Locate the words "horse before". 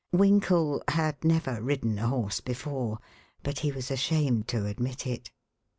2.07-2.97